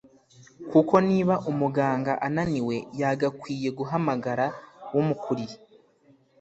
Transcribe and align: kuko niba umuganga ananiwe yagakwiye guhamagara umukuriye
kuko 0.71 0.95
niba 1.09 1.33
umuganga 1.51 2.11
ananiwe 2.27 2.75
yagakwiye 3.01 3.69
guhamagara 3.77 4.45
umukuriye 4.99 5.55